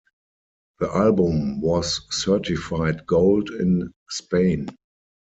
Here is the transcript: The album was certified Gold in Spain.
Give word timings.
The 0.79 0.89
album 0.91 1.61
was 1.61 2.01
certified 2.09 3.05
Gold 3.05 3.51
in 3.51 3.91
Spain. 4.09 4.67